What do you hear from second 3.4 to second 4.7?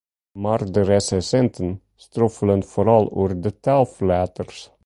de taalflaters.